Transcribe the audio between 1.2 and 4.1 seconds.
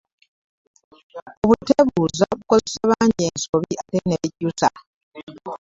Obuteebuuza bukozesezza bangi ensobi ate